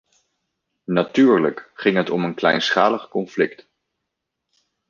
Natuurlijk 0.85 1.71
ging 1.73 1.95
het 1.97 2.09
om 2.09 2.23
een 2.23 2.33
kleinschalig 2.33 3.07
conflict. 3.09 3.67